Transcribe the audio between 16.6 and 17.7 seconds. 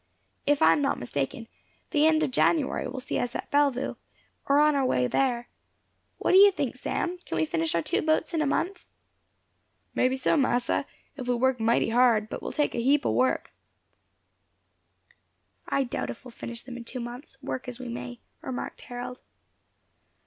them in two months, work